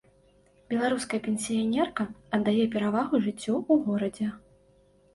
Беларуская 0.71 1.19
пенсіянерка 1.27 2.03
аддае 2.39 2.65
перавагу 2.75 3.23
жыццю 3.29 3.53
ў 3.71 3.73
горадзе. 3.87 4.27